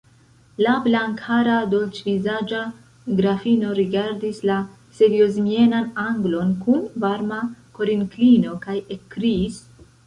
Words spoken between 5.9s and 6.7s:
anglon